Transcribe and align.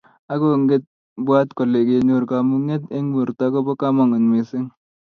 ak 0.33 0.41
onge 0.51 0.77
bwat 1.25 1.49
kole 1.57 1.79
kenyor 1.87 2.23
kamunget 2.29 2.83
eng 2.95 3.07
borto 3.13 3.45
kobo 3.53 3.71
kamangut 3.81 4.23
mising 4.31 4.67